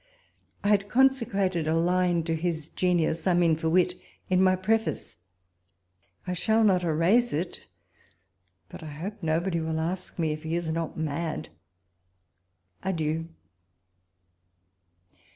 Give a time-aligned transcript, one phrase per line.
[0.63, 4.55] I had conse crated a line to his genius (I mean, for wit) in my
[4.55, 5.17] Preface:
[6.25, 7.67] I shall not erase it;
[8.67, 11.49] but I hope nobody will ask me if he is not mad.
[12.81, 13.29] Adieu